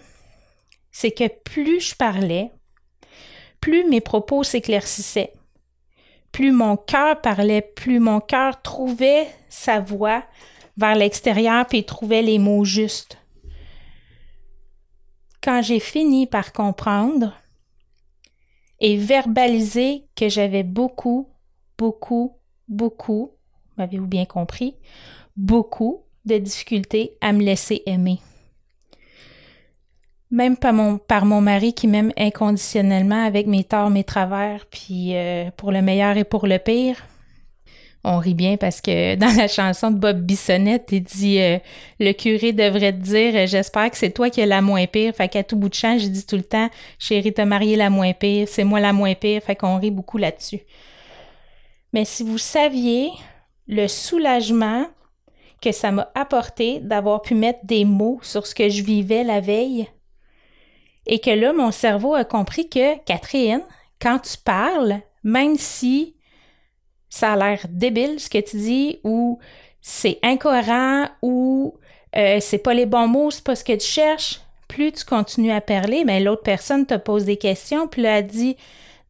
c'est 0.91 1.13
que 1.13 1.29
plus 1.29 1.81
je 1.81 1.95
parlais, 1.95 2.53
plus 3.61 3.89
mes 3.89 4.03
propos 4.03 4.45
s'éclaircissaient 4.45 5.33
plus 6.37 6.53
mon 6.53 6.77
cœur 6.77 7.19
parlait, 7.23 7.63
plus 7.63 7.99
mon 7.99 8.21
cœur 8.21 8.61
trouvait 8.61 9.27
sa 9.49 9.81
voix 9.81 10.23
vers 10.77 10.95
l'extérieur 10.95 11.67
et 11.73 11.85
trouvait 11.85 12.23
les 12.23 12.39
mots 12.39 12.65
justes. 12.65 13.19
Quand 15.43 15.63
j'ai 15.63 15.81
fini 15.81 16.27
par 16.27 16.53
comprendre 16.53 17.33
et 18.81 18.97
verbaliser 18.97 20.05
que 20.17 20.29
j'avais 20.29 20.65
beaucoup, 20.65 21.29
beaucoup, 21.79 22.37
beaucoup, 22.69 23.33
m'avez-vous 23.79 24.07
bien 24.07 24.25
compris, 24.25 24.77
beaucoup 25.37 26.03
de 26.25 26.39
difficultés 26.39 27.17
à 27.21 27.33
me 27.33 27.43
laisser 27.43 27.83
aimer 27.87 28.21
même 30.31 30.57
par 30.57 30.73
mon, 30.73 30.99
par 30.99 31.25
mon 31.25 31.41
mari 31.41 31.73
qui 31.73 31.87
m'aime 31.87 32.13
inconditionnellement 32.17 33.25
avec 33.25 33.47
mes 33.47 33.65
torts, 33.65 33.91
mes 33.91 34.05
travers, 34.05 34.67
puis 34.67 35.17
euh, 35.17 35.51
pour 35.57 35.73
le 35.73 35.83
meilleur 35.83 36.17
et 36.17 36.25
pour 36.25 36.47
le 36.47 36.59
pire. 36.59 36.97
On 38.09 38.19
rit 38.19 38.35
bien 38.35 38.57
parce 38.57 38.81
que 38.81 39.15
dans 39.17 39.35
la 39.37 39.49
chanson 39.49 39.91
de 39.91 39.99
Bob 39.99 40.21
Bissonnette, 40.21 40.89
il 40.93 41.03
dit 41.03 41.41
euh, 41.41 41.59
Le 41.99 42.13
curé 42.13 42.53
devrait 42.53 42.93
te 42.93 43.03
dire 43.03 43.35
euh, 43.35 43.47
J'espère 43.47 43.91
que 43.91 43.97
c'est 43.97 44.13
toi 44.13 44.31
qui 44.31 44.41
es 44.41 44.47
la 44.47 44.63
moins 44.63 44.87
pire. 44.87 45.13
Fait 45.15 45.29
qu'à 45.29 45.43
tout 45.43 45.57
bout 45.57 45.69
de 45.69 45.75
champ, 45.75 45.99
je 45.99 46.07
dis 46.07 46.25
tout 46.25 46.37
le 46.37 46.45
temps 46.45 46.71
Chérie, 47.01 47.33
t'as 47.33 47.45
marié 47.45 47.75
la 47.75 47.91
moins 47.91 48.13
pire, 48.13 48.47
c'est 48.49 48.65
moi 48.65 48.79
la 48.79 48.93
moins 48.93 49.15
pire. 49.15 49.43
Fait 49.43 49.57
qu'on 49.57 49.79
rit 49.79 49.91
beaucoup 49.91 50.19
là-dessus. 50.19 50.61
Mais 51.93 52.05
si 52.05 52.23
vous 52.23 52.39
saviez 52.39 53.11
le 53.67 53.89
soulagement 53.89 54.87
que 55.61 55.73
ça 55.73 55.91
m'a 55.91 56.11
apporté 56.15 56.81
d'avoir 56.81 57.23
pu 57.23 57.35
mettre 57.35 57.61
des 57.65 57.85
mots 57.85 58.21
sur 58.23 58.47
ce 58.47 58.55
que 58.55 58.69
je 58.69 58.83
vivais 58.83 59.25
la 59.25 59.41
veille. 59.41 59.89
Et 61.07 61.21
que 61.21 61.31
là, 61.31 61.53
mon 61.53 61.71
cerveau 61.71 62.15
a 62.15 62.25
compris 62.25 62.69
que, 62.69 62.99
Catherine, 63.05 63.63
quand 64.01 64.19
tu 64.19 64.37
parles, 64.39 65.01
même 65.23 65.57
si 65.57 66.16
ça 67.17 67.33
a 67.33 67.37
l'air 67.37 67.61
débile 67.69 68.21
ce 68.21 68.29
que 68.29 68.39
tu 68.39 68.57
dis 68.57 69.01
ou 69.03 69.39
c'est 69.81 70.19
incohérent 70.23 71.07
ou 71.23 71.75
euh, 72.17 72.39
c'est 72.41 72.59
pas 72.59 72.75
les 72.75 72.87
bons 72.87 73.09
mots, 73.09 73.31
c'est 73.31 73.45
pas 73.45 73.57
ce 73.57 73.65
que 73.65 73.75
tu 73.75 73.87
cherches, 73.87 74.41
plus 74.69 74.93
tu 74.93 75.05
continues 75.05 75.53
à 75.53 75.61
parler, 75.61 76.05
mais 76.05 76.21
l'autre 76.21 76.43
personne 76.43 76.87
te 76.87 76.95
pose 76.95 77.25
des 77.25 77.37
questions, 77.37 77.89
puis 77.89 78.03
là, 78.03 78.19
elle 78.19 78.27
dit, 78.27 78.57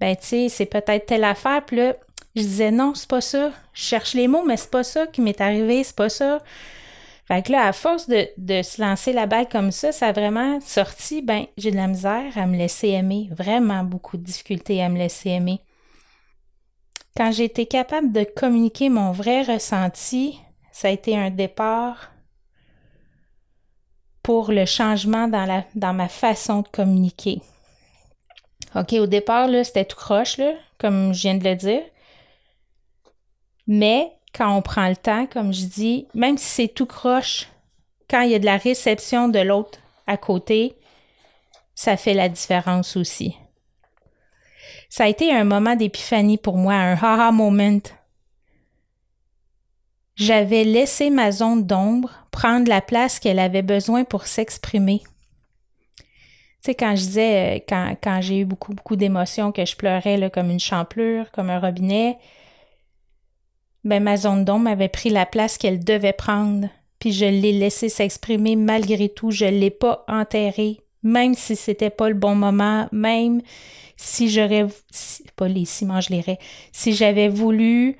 ben, 0.00 0.14
tu 0.16 0.26
sais, 0.26 0.48
c'est 0.48 0.66
peut-être 0.66 1.06
telle 1.06 1.24
affaire, 1.24 1.64
puis 1.64 1.76
là, 1.76 1.94
je 2.34 2.42
disais, 2.42 2.70
non, 2.70 2.94
c'est 2.94 3.08
pas 3.08 3.22
ça. 3.22 3.50
Je 3.72 3.82
cherche 3.82 4.14
les 4.14 4.28
mots, 4.28 4.44
mais 4.46 4.58
c'est 4.58 4.70
pas 4.70 4.84
ça 4.84 5.06
qui 5.06 5.22
m'est 5.22 5.40
arrivé, 5.40 5.82
c'est 5.82 5.96
pas 5.96 6.10
ça. 6.10 6.40
Fait 7.26 7.44
que 7.44 7.50
là, 7.50 7.66
à 7.66 7.72
force 7.72 8.08
de, 8.08 8.28
de, 8.36 8.62
se 8.62 8.80
lancer 8.80 9.12
la 9.12 9.26
balle 9.26 9.48
comme 9.48 9.72
ça, 9.72 9.90
ça 9.90 10.08
a 10.08 10.12
vraiment 10.12 10.60
sorti, 10.60 11.22
ben, 11.22 11.46
j'ai 11.56 11.70
de 11.70 11.76
la 11.76 11.88
misère 11.88 12.36
à 12.36 12.46
me 12.46 12.56
laisser 12.56 12.88
aimer, 12.88 13.28
vraiment 13.32 13.82
beaucoup 13.82 14.16
de 14.16 14.22
difficultés 14.22 14.82
à 14.82 14.88
me 14.88 14.98
laisser 14.98 15.30
aimer. 15.30 15.60
Quand 17.16 17.32
j'ai 17.32 17.44
été 17.44 17.64
capable 17.64 18.12
de 18.12 18.24
communiquer 18.24 18.90
mon 18.90 19.10
vrai 19.10 19.42
ressenti, 19.42 20.38
ça 20.70 20.88
a 20.88 20.90
été 20.90 21.16
un 21.16 21.30
départ 21.30 22.12
pour 24.22 24.52
le 24.52 24.66
changement 24.66 25.26
dans, 25.26 25.46
la, 25.46 25.64
dans 25.74 25.94
ma 25.94 26.08
façon 26.08 26.60
de 26.60 26.68
communiquer. 26.68 27.40
OK, 28.74 28.92
au 28.94 29.06
départ, 29.06 29.48
là, 29.48 29.64
c'était 29.64 29.86
tout 29.86 29.96
croche, 29.96 30.36
là, 30.36 30.52
comme 30.78 31.14
je 31.14 31.22
viens 31.22 31.36
de 31.36 31.44
le 31.44 31.54
dire. 31.54 31.82
Mais 33.66 34.12
quand 34.34 34.54
on 34.54 34.60
prend 34.60 34.88
le 34.88 34.96
temps, 34.96 35.26
comme 35.26 35.54
je 35.54 35.64
dis, 35.64 36.08
même 36.12 36.36
si 36.36 36.44
c'est 36.44 36.68
tout 36.68 36.84
croche, 36.84 37.48
quand 38.10 38.20
il 38.20 38.32
y 38.32 38.34
a 38.34 38.38
de 38.38 38.44
la 38.44 38.58
réception 38.58 39.28
de 39.28 39.38
l'autre 39.38 39.78
à 40.06 40.18
côté, 40.18 40.76
ça 41.74 41.96
fait 41.96 42.14
la 42.14 42.28
différence 42.28 42.96
aussi. 42.96 43.36
Ça 44.88 45.04
a 45.04 45.08
été 45.08 45.32
un 45.32 45.44
moment 45.44 45.76
d'épiphanie 45.76 46.38
pour 46.38 46.56
moi, 46.56 46.74
un 46.74 46.94
haha 46.94 47.32
moment. 47.32 47.80
J'avais 50.16 50.64
laissé 50.64 51.10
ma 51.10 51.30
zone 51.30 51.66
d'ombre 51.66 52.10
prendre 52.30 52.68
la 52.68 52.80
place 52.80 53.18
qu'elle 53.18 53.38
avait 53.38 53.62
besoin 53.62 54.04
pour 54.04 54.26
s'exprimer. 54.26 55.02
Tu 56.66 56.72
sais, 56.72 56.74
quand 56.74 56.96
je 56.96 57.02
disais, 57.02 57.58
euh, 57.58 57.94
quand, 58.02 58.20
j'ai 58.20 58.40
eu 58.40 58.44
beaucoup, 58.44 58.74
beaucoup 58.74 58.96
d'émotions, 58.96 59.52
que 59.52 59.64
je 59.64 59.76
pleurais 59.76 60.30
comme 60.30 60.50
une 60.50 60.60
champlure, 60.60 61.30
comme 61.30 61.50
un 61.50 61.60
robinet, 61.60 62.18
ben 63.84 64.02
ma 64.02 64.16
zone 64.16 64.44
d'ombre 64.44 64.68
avait 64.68 64.88
pris 64.88 65.10
la 65.10 65.26
place 65.26 65.58
qu'elle 65.58 65.84
devait 65.84 66.12
prendre, 66.12 66.68
puis 66.98 67.12
je 67.12 67.24
l'ai 67.24 67.52
laissé 67.52 67.88
s'exprimer 67.88 68.56
malgré 68.56 69.08
tout, 69.08 69.30
je 69.30 69.44
l'ai 69.44 69.70
pas 69.70 70.04
enterrée, 70.08 70.80
même 71.02 71.34
si 71.34 71.56
c'était 71.56 71.90
pas 71.90 72.08
le 72.08 72.14
bon 72.14 72.34
moment, 72.34 72.88
même 72.90 73.42
si 73.96 74.28
j'aurais, 74.30 74.66
pas 75.36 75.48
mange 75.48 76.10
les 76.10 76.38
si 76.72 76.92
j'avais 76.92 77.28
voulu 77.28 77.96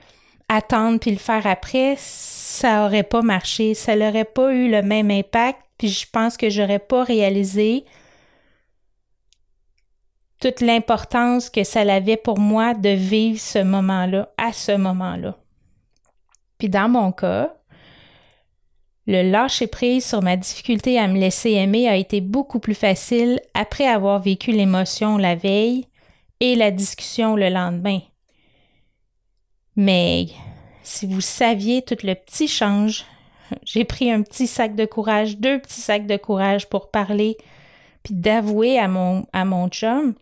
attendre 0.48 1.00
puis 1.00 1.10
le 1.10 1.16
faire 1.16 1.46
après, 1.46 1.94
ça 1.98 2.84
aurait 2.84 3.02
pas 3.02 3.22
marché, 3.22 3.74
ça 3.74 3.96
n'aurait 3.96 4.24
pas 4.24 4.52
eu 4.52 4.70
le 4.70 4.82
même 4.82 5.10
impact, 5.10 5.60
puis 5.78 5.88
je 5.88 6.06
pense 6.10 6.36
que 6.36 6.50
j'aurais 6.50 6.78
pas 6.78 7.02
réalisé 7.02 7.84
toute 10.40 10.60
l'importance 10.60 11.50
que 11.50 11.64
ça 11.64 11.80
avait 11.80 12.16
pour 12.16 12.38
moi 12.38 12.74
de 12.74 12.90
vivre 12.90 13.40
ce 13.40 13.58
moment-là, 13.58 14.30
à 14.36 14.52
ce 14.52 14.72
moment-là. 14.72 15.36
Puis 16.58 16.68
dans 16.68 16.88
mon 16.88 17.10
cas, 17.12 17.55
le 19.06 19.22
lâcher 19.22 19.68
prise 19.68 20.04
sur 20.04 20.22
ma 20.22 20.36
difficulté 20.36 20.98
à 20.98 21.06
me 21.06 21.18
laisser 21.18 21.52
aimer 21.52 21.88
a 21.88 21.96
été 21.96 22.20
beaucoup 22.20 22.58
plus 22.58 22.74
facile 22.74 23.40
après 23.54 23.86
avoir 23.86 24.20
vécu 24.20 24.50
l'émotion 24.50 25.16
la 25.16 25.36
veille 25.36 25.86
et 26.40 26.56
la 26.56 26.70
discussion 26.70 27.36
le 27.36 27.48
lendemain. 27.48 28.00
Mais 29.76 30.26
si 30.82 31.06
vous 31.06 31.20
saviez 31.20 31.82
tout 31.82 31.98
le 32.02 32.14
petit 32.14 32.48
change, 32.48 33.04
j'ai 33.64 33.84
pris 33.84 34.10
un 34.10 34.22
petit 34.22 34.46
sac 34.46 34.74
de 34.74 34.86
courage, 34.86 35.38
deux 35.38 35.60
petits 35.60 35.80
sacs 35.80 36.06
de 36.06 36.16
courage 36.16 36.68
pour 36.68 36.90
parler, 36.90 37.36
puis 38.02 38.14
d'avouer 38.14 38.78
à 38.78 38.88
mon, 38.88 39.26
à 39.32 39.44
mon 39.44 39.68
chum 39.68 40.14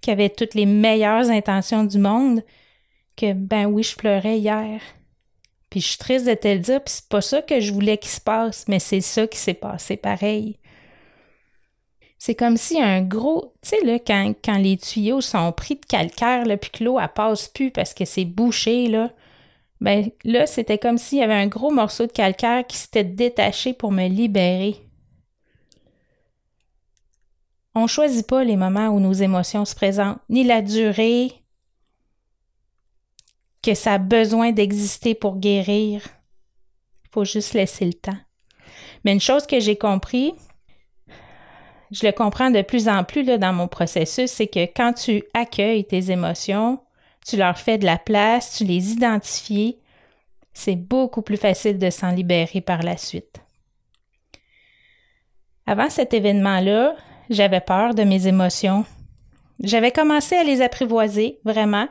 qui 0.00 0.10
avait 0.10 0.30
toutes 0.30 0.54
les 0.54 0.66
meilleures 0.66 1.28
intentions 1.28 1.84
du 1.84 1.98
monde 1.98 2.42
que 3.16 3.34
ben 3.34 3.66
oui, 3.66 3.82
je 3.82 3.96
pleurais 3.96 4.38
hier. 4.38 4.80
Puis 5.70 5.80
je 5.80 5.86
suis 5.88 5.98
triste 5.98 6.26
de 6.26 6.34
te 6.34 6.48
le 6.48 6.58
dire, 6.58 6.82
puis 6.82 6.92
c'est 6.94 7.08
pas 7.08 7.20
ça 7.20 7.42
que 7.42 7.60
je 7.60 7.72
voulais 7.72 7.96
qu'il 7.96 8.10
se 8.10 8.20
passe, 8.20 8.66
mais 8.66 8.80
c'est 8.80 9.00
ça 9.00 9.26
qui 9.26 9.38
s'est 9.38 9.54
passé 9.54 9.96
pareil. 9.96 10.58
C'est 12.18 12.34
comme 12.34 12.58
si 12.58 12.80
un 12.82 13.00
gros, 13.00 13.54
tu 13.62 13.70
sais, 13.70 13.84
là, 13.84 13.98
quand, 13.98 14.58
les 14.58 14.76
tuyaux 14.76 15.22
sont 15.22 15.52
pris 15.52 15.76
de 15.76 15.86
calcaire, 15.86 16.44
là, 16.44 16.56
puis 16.58 16.70
que 16.70 16.84
l'eau, 16.84 17.00
elle 17.00 17.08
passe 17.08 17.48
plus 17.48 17.70
parce 17.70 17.94
que 17.94 18.04
c'est 18.04 18.26
bouché, 18.26 18.88
là. 18.88 19.10
Ben 19.80 20.10
là, 20.24 20.46
c'était 20.46 20.76
comme 20.76 20.98
s'il 20.98 21.18
y 21.18 21.22
avait 21.22 21.32
un 21.32 21.46
gros 21.46 21.70
morceau 21.70 22.06
de 22.06 22.12
calcaire 22.12 22.66
qui 22.66 22.76
s'était 22.76 23.04
détaché 23.04 23.72
pour 23.72 23.92
me 23.92 24.06
libérer. 24.08 24.76
On 27.74 27.86
choisit 27.86 28.26
pas 28.26 28.44
les 28.44 28.56
moments 28.56 28.88
où 28.88 29.00
nos 29.00 29.12
émotions 29.12 29.64
se 29.64 29.74
présentent, 29.74 30.18
ni 30.28 30.44
la 30.44 30.60
durée, 30.60 31.32
que 33.62 33.74
ça 33.74 33.94
a 33.94 33.98
besoin 33.98 34.52
d'exister 34.52 35.14
pour 35.14 35.38
guérir. 35.38 36.02
Il 37.04 37.08
faut 37.12 37.24
juste 37.24 37.54
laisser 37.54 37.84
le 37.84 37.94
temps. 37.94 38.16
Mais 39.04 39.12
une 39.12 39.20
chose 39.20 39.46
que 39.46 39.60
j'ai 39.60 39.76
compris, 39.76 40.34
je 41.90 42.06
le 42.06 42.12
comprends 42.12 42.50
de 42.50 42.62
plus 42.62 42.88
en 42.88 43.04
plus 43.04 43.24
dans 43.24 43.52
mon 43.52 43.68
processus, 43.68 44.30
c'est 44.30 44.46
que 44.46 44.64
quand 44.64 44.92
tu 44.92 45.24
accueilles 45.34 45.84
tes 45.84 46.10
émotions, 46.10 46.80
tu 47.26 47.36
leur 47.36 47.58
fais 47.58 47.78
de 47.78 47.84
la 47.84 47.98
place, 47.98 48.56
tu 48.56 48.64
les 48.64 48.92
identifies, 48.92 49.78
c'est 50.52 50.76
beaucoup 50.76 51.22
plus 51.22 51.36
facile 51.36 51.78
de 51.78 51.90
s'en 51.90 52.12
libérer 52.12 52.60
par 52.60 52.82
la 52.82 52.96
suite. 52.96 53.40
Avant 55.66 55.90
cet 55.90 56.14
événement-là, 56.14 56.96
j'avais 57.28 57.60
peur 57.60 57.94
de 57.94 58.02
mes 58.02 58.26
émotions. 58.26 58.84
J'avais 59.62 59.92
commencé 59.92 60.34
à 60.34 60.42
les 60.42 60.62
apprivoiser, 60.62 61.38
vraiment. 61.44 61.86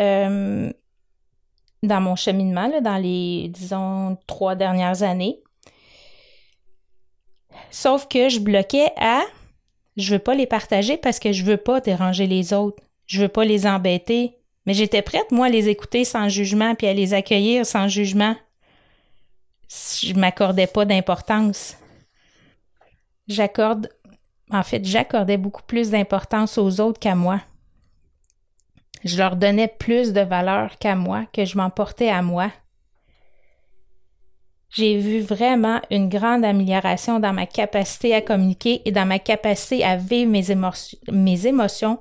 Euh, 0.00 0.70
dans 1.82 2.00
mon 2.00 2.16
cheminement, 2.16 2.70
dans 2.80 2.96
les, 2.96 3.48
disons, 3.48 4.18
trois 4.26 4.54
dernières 4.54 5.02
années. 5.02 5.40
Sauf 7.70 8.08
que 8.08 8.28
je 8.28 8.40
bloquais 8.40 8.90
à 8.96 9.22
je 9.98 10.12
veux 10.12 10.20
pas 10.20 10.34
les 10.34 10.46
partager 10.46 10.96
parce 10.96 11.18
que 11.18 11.32
je 11.32 11.42
veux 11.42 11.56
pas 11.56 11.80
déranger 11.80 12.28
les 12.28 12.52
autres. 12.52 12.80
Je 13.06 13.20
veux 13.20 13.28
pas 13.28 13.44
les 13.44 13.66
embêter. 13.66 14.36
Mais 14.64 14.72
j'étais 14.72 15.02
prête, 15.02 15.32
moi, 15.32 15.46
à 15.46 15.48
les 15.48 15.68
écouter 15.68 16.04
sans 16.04 16.28
jugement 16.28 16.76
puis 16.76 16.86
à 16.86 16.94
les 16.94 17.14
accueillir 17.14 17.66
sans 17.66 17.88
jugement. 17.88 18.36
Je 19.68 20.14
m'accordais 20.14 20.68
pas 20.68 20.84
d'importance. 20.84 21.76
J'accorde, 23.26 23.90
en 24.50 24.62
fait, 24.62 24.84
j'accordais 24.84 25.36
beaucoup 25.36 25.64
plus 25.64 25.90
d'importance 25.90 26.58
aux 26.58 26.80
autres 26.80 27.00
qu'à 27.00 27.16
moi. 27.16 27.40
Je 29.04 29.16
leur 29.16 29.36
donnais 29.36 29.68
plus 29.68 30.12
de 30.12 30.20
valeur 30.20 30.78
qu'à 30.78 30.94
moi, 30.94 31.24
que 31.32 31.44
je 31.44 31.56
m'emportais 31.56 32.08
à 32.08 32.22
moi. 32.22 32.50
J'ai 34.70 34.98
vu 34.98 35.20
vraiment 35.20 35.80
une 35.90 36.08
grande 36.08 36.44
amélioration 36.44 37.20
dans 37.20 37.32
ma 37.32 37.46
capacité 37.46 38.14
à 38.14 38.20
communiquer 38.20 38.82
et 38.84 38.92
dans 38.92 39.06
ma 39.06 39.18
capacité 39.18 39.82
à 39.82 39.96
vivre 39.96 40.30
mes, 40.30 41.46
émotions 41.46 41.98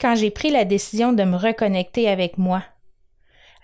quand 0.00 0.14
j'ai 0.14 0.30
pris 0.30 0.50
la 0.50 0.64
décision 0.64 1.12
de 1.12 1.24
me 1.24 1.36
reconnecter 1.36 2.08
avec 2.08 2.38
moi, 2.38 2.62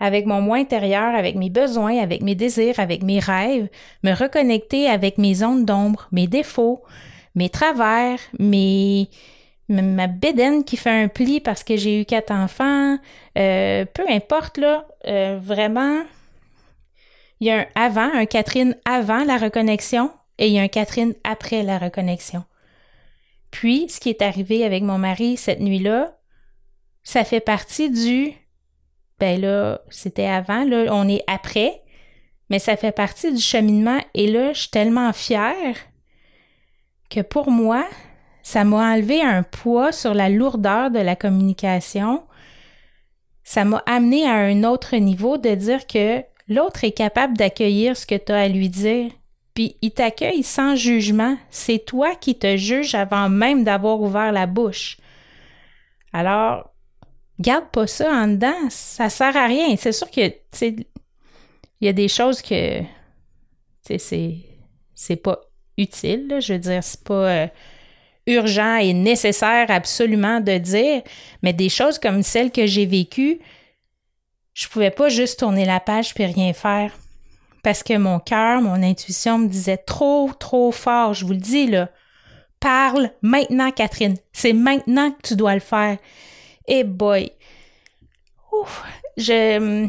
avec 0.01 0.25
mon 0.25 0.41
moi 0.41 0.57
intérieur, 0.57 1.15
avec 1.15 1.35
mes 1.35 1.49
besoins, 1.49 1.97
avec 1.97 2.21
mes 2.21 2.35
désirs, 2.35 2.77
avec 2.77 3.03
mes 3.03 3.19
rêves, 3.19 3.69
me 4.03 4.13
reconnecter 4.13 4.89
avec 4.89 5.17
mes 5.17 5.35
zones 5.35 5.63
d'ombre, 5.63 6.09
mes 6.11 6.27
défauts, 6.27 6.83
mes 7.35 7.49
travers, 7.49 8.19
mes, 8.37 9.09
ma 9.69 10.07
bédaine 10.07 10.63
qui 10.63 10.77
fait 10.77 11.03
un 11.03 11.07
pli 11.07 11.39
parce 11.39 11.63
que 11.63 11.75
j'ai 11.75 12.01
eu 12.01 12.05
quatre 12.05 12.31
enfants, 12.31 12.97
euh, 13.37 13.85
peu 13.85 14.03
importe, 14.09 14.57
là, 14.57 14.87
euh, 15.07 15.39
vraiment, 15.41 16.03
il 17.39 17.47
y 17.47 17.51
a 17.51 17.59
un 17.59 17.65
avant, 17.75 18.13
un 18.13 18.25
Catherine 18.25 18.77
avant 18.85 19.23
la 19.23 19.37
reconnexion 19.37 20.11
et 20.37 20.47
il 20.47 20.53
y 20.53 20.59
a 20.59 20.61
un 20.61 20.67
Catherine 20.67 21.13
après 21.23 21.63
la 21.63 21.77
reconnexion. 21.77 22.43
Puis, 23.51 23.87
ce 23.89 23.99
qui 23.99 24.09
est 24.09 24.21
arrivé 24.21 24.65
avec 24.65 24.83
mon 24.83 24.97
mari 24.97 25.37
cette 25.37 25.61
nuit-là, 25.61 26.17
ça 27.03 27.23
fait 27.23 27.39
partie 27.39 27.89
du, 27.89 28.33
ben 29.19 29.39
là, 29.39 29.81
c'était 29.89 30.25
avant, 30.25 30.63
là, 30.65 30.85
on 30.91 31.07
est 31.07 31.23
après, 31.27 31.81
mais 32.49 32.59
ça 32.59 32.75
fait 32.75 32.91
partie 32.91 33.33
du 33.33 33.41
cheminement 33.41 33.99
et 34.13 34.27
là, 34.27 34.53
je 34.53 34.61
suis 34.61 34.69
tellement 34.69 35.11
fière 35.13 35.77
que 37.09 37.21
pour 37.21 37.49
moi, 37.49 37.87
ça 38.45 38.63
m'a 38.63 38.93
enlevé 38.93 39.23
un 39.23 39.41
poids 39.41 39.91
sur 39.91 40.13
la 40.13 40.29
lourdeur 40.29 40.91
de 40.91 40.99
la 40.99 41.15
communication. 41.15 42.23
Ça 43.43 43.65
m'a 43.65 43.81
amené 43.87 44.27
à 44.27 44.35
un 44.35 44.63
autre 44.63 44.95
niveau 44.97 45.39
de 45.39 45.55
dire 45.55 45.87
que 45.87 46.23
l'autre 46.47 46.83
est 46.83 46.91
capable 46.91 47.35
d'accueillir 47.35 47.97
ce 47.97 48.05
que 48.05 48.13
tu 48.13 48.31
as 48.31 48.41
à 48.41 48.47
lui 48.47 48.69
dire. 48.69 49.09
Puis 49.55 49.77
il 49.81 49.89
t'accueille 49.89 50.43
sans 50.43 50.75
jugement. 50.75 51.37
C'est 51.49 51.85
toi 51.85 52.13
qui 52.13 52.37
te 52.37 52.55
juges 52.55 52.93
avant 52.93 53.29
même 53.29 53.63
d'avoir 53.63 53.99
ouvert 53.99 54.31
la 54.31 54.45
bouche. 54.45 54.97
Alors, 56.13 56.71
garde 57.39 57.71
pas 57.71 57.87
ça 57.87 58.11
en 58.11 58.27
dedans. 58.27 58.69
Ça 58.69 59.09
sert 59.09 59.35
à 59.35 59.47
rien. 59.47 59.75
C'est 59.75 59.91
sûr 59.91 60.11
que, 60.11 60.31
il 60.61 60.85
y 61.81 61.87
a 61.87 61.93
des 61.93 62.07
choses 62.07 62.43
que, 62.43 62.81
c'est, 63.81 64.37
c'est 64.93 65.15
pas 65.15 65.41
utile. 65.79 66.37
Je 66.41 66.53
veux 66.53 66.59
dire, 66.59 66.83
c'est 66.83 67.03
pas 67.03 67.27
euh, 67.27 67.47
urgent 68.27 68.77
et 68.77 68.93
nécessaire 68.93 69.69
absolument 69.69 70.39
de 70.39 70.57
dire, 70.57 71.01
mais 71.43 71.53
des 71.53 71.69
choses 71.69 71.99
comme 71.99 72.23
celles 72.23 72.51
que 72.51 72.65
j'ai 72.65 72.85
vécues, 72.85 73.39
je 74.53 74.67
pouvais 74.67 74.91
pas 74.91 75.09
juste 75.09 75.39
tourner 75.39 75.65
la 75.65 75.79
page 75.79 76.13
puis 76.13 76.25
rien 76.25 76.53
faire. 76.53 76.91
Parce 77.61 77.83
que 77.83 77.97
mon 77.97 78.19
cœur, 78.19 78.61
mon 78.61 78.81
intuition 78.83 79.39
me 79.39 79.47
disait 79.47 79.77
trop, 79.77 80.31
trop 80.39 80.71
fort, 80.71 81.13
je 81.13 81.25
vous 81.25 81.33
le 81.33 81.39
dis 81.39 81.67
là. 81.67 81.89
Parle 82.59 83.11
maintenant, 83.21 83.71
Catherine. 83.71 84.15
C'est 84.33 84.53
maintenant 84.53 85.11
que 85.11 85.27
tu 85.27 85.35
dois 85.35 85.55
le 85.55 85.59
faire. 85.59 85.97
Et 86.67 86.83
boy. 86.83 87.31
Ouf, 88.51 88.83
je. 89.17 89.87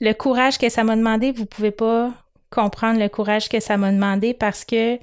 Le 0.00 0.12
courage 0.12 0.58
que 0.58 0.68
ça 0.68 0.84
m'a 0.84 0.96
demandé, 0.96 1.32
vous 1.32 1.46
pouvez 1.46 1.70
pas 1.70 2.12
comprendre 2.50 2.98
le 2.98 3.08
courage 3.08 3.48
que 3.48 3.60
ça 3.60 3.76
m'a 3.76 3.92
demandé 3.92 4.34
parce 4.34 4.64
que 4.64 4.98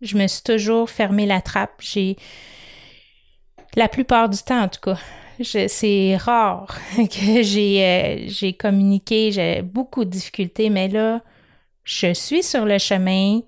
je 0.00 0.16
me 0.16 0.26
suis 0.26 0.42
toujours 0.42 0.88
fermé 0.90 1.26
la 1.26 1.40
trappe. 1.40 1.80
J'ai. 1.80 2.16
La 3.76 3.88
plupart 3.88 4.28
du 4.28 4.38
temps, 4.38 4.62
en 4.62 4.68
tout 4.68 4.80
cas, 4.80 4.98
c'est 5.42 6.16
rare 6.16 6.76
que 6.96 7.42
j'ai 7.42 7.84
euh, 7.84 8.52
communiqué, 8.58 9.30
j'ai 9.30 9.62
beaucoup 9.62 10.04
de 10.04 10.10
difficultés, 10.10 10.70
mais 10.70 10.88
là, 10.88 11.22
je 11.84 12.12
suis 12.12 12.42
sur 12.42 12.64
le 12.64 12.78
chemin 12.78 13.40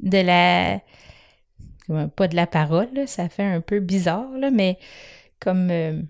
de 0.00 0.18
la 0.18 0.80
pas 2.16 2.28
de 2.28 2.36
la 2.36 2.46
parole, 2.46 3.06
ça 3.06 3.28
fait 3.28 3.44
un 3.44 3.60
peu 3.60 3.80
bizarre, 3.80 4.30
là, 4.38 4.50
mais 4.50 4.78
comme 5.40 5.70
euh, 5.70 6.00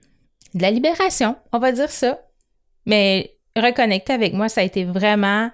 de 0.55 0.62
la 0.62 0.71
libération, 0.71 1.37
on 1.53 1.59
va 1.59 1.73
dire 1.73 1.91
ça. 1.91 2.21
Mais 2.87 3.37
reconnecter 3.57 4.12
avec 4.12 4.33
moi, 4.33 4.49
ça 4.49 4.61
a 4.61 4.65
été 4.65 4.85
vraiment 4.85 5.51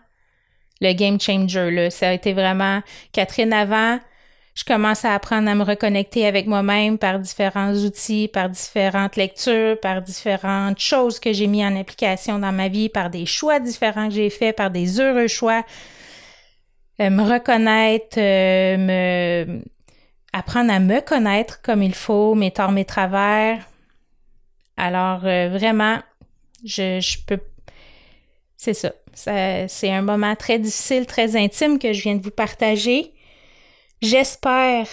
le 0.80 0.92
game 0.92 1.20
changer. 1.20 1.70
Là. 1.70 1.90
Ça 1.90 2.08
a 2.08 2.12
été 2.12 2.32
vraiment 2.32 2.82
Catherine 3.12 3.52
avant, 3.52 3.98
je 4.58 4.64
commence 4.64 5.04
à 5.04 5.14
apprendre 5.14 5.48
à 5.48 5.54
me 5.54 5.62
reconnecter 5.62 6.26
avec 6.26 6.48
moi-même 6.48 6.98
par 6.98 7.20
différents 7.20 7.72
outils, 7.74 8.26
par 8.26 8.48
différentes 8.48 9.14
lectures, 9.14 9.78
par 9.78 10.02
différentes 10.02 10.80
choses 10.80 11.20
que 11.20 11.32
j'ai 11.32 11.46
mis 11.46 11.64
en 11.64 11.76
application 11.76 12.40
dans 12.40 12.50
ma 12.50 12.66
vie, 12.66 12.88
par 12.88 13.08
des 13.08 13.24
choix 13.24 13.60
différents 13.60 14.08
que 14.08 14.14
j'ai 14.14 14.30
faits, 14.30 14.56
par 14.56 14.72
des 14.72 14.98
heureux 14.98 15.28
choix. 15.28 15.64
Euh, 17.00 17.08
me 17.08 17.22
reconnaître, 17.22 18.18
euh, 18.18 18.76
me 19.46 19.62
apprendre 20.32 20.72
à 20.72 20.80
me 20.80 21.00
connaître 21.02 21.62
comme 21.62 21.84
il 21.84 21.94
faut, 21.94 22.34
mes 22.34 22.50
torts, 22.50 22.72
mes 22.72 22.84
travers. 22.84 23.64
Alors 24.76 25.24
euh, 25.24 25.50
vraiment, 25.50 25.98
je, 26.64 26.98
je 26.98 27.18
peux 27.24 27.38
c'est 28.56 28.74
ça. 28.74 28.90
ça 29.14 29.68
c'est 29.68 29.92
un 29.92 30.02
moment 30.02 30.34
très 30.34 30.58
difficile, 30.58 31.06
très 31.06 31.36
intime 31.36 31.78
que 31.78 31.92
je 31.92 32.02
viens 32.02 32.16
de 32.16 32.24
vous 32.24 32.32
partager. 32.32 33.12
J'espère 34.00 34.86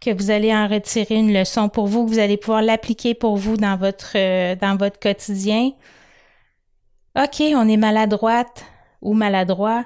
que 0.00 0.10
vous 0.10 0.30
allez 0.30 0.54
en 0.54 0.68
retirer 0.68 1.16
une 1.16 1.32
leçon 1.32 1.68
pour 1.68 1.86
vous, 1.86 2.04
que 2.04 2.10
vous 2.10 2.18
allez 2.18 2.36
pouvoir 2.36 2.62
l'appliquer 2.62 3.14
pour 3.14 3.36
vous 3.36 3.56
dans 3.56 3.76
votre, 3.76 4.12
euh, 4.16 4.54
dans 4.54 4.76
votre 4.76 5.00
quotidien. 5.00 5.72
OK, 7.16 7.40
on 7.40 7.68
est 7.68 7.76
maladroite 7.76 8.64
ou 9.00 9.14
maladroit 9.14 9.84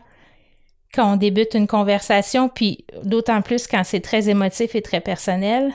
quand 0.92 1.12
on 1.12 1.16
débute 1.16 1.54
une 1.54 1.66
conversation, 1.66 2.48
puis 2.48 2.84
d'autant 3.04 3.42
plus 3.42 3.66
quand 3.66 3.84
c'est 3.84 4.00
très 4.00 4.28
émotif 4.28 4.74
et 4.74 4.82
très 4.82 5.00
personnel. 5.00 5.72